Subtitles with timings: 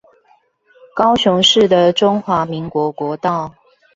[0.95, 3.53] 高雄市的中華民國國道